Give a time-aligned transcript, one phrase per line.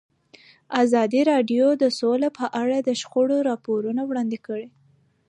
[0.83, 4.67] ازادي راډیو د سوله په اړه د شخړو راپورونه وړاندې کړي.